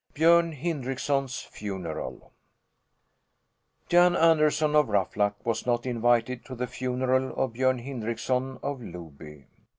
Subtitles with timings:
[0.15, 2.31] BJÖRN HINDRICKSON'S FUNERAL
[3.87, 9.45] Jan Anderson of Ruffluck was not invited to the funeral of Björn Hindrickson of Loby.